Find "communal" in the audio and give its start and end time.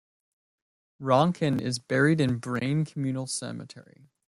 2.85-3.27